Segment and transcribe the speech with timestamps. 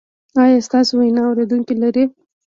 [0.41, 2.03] ایا ستاسو ویناوې اوریدونکي لري؟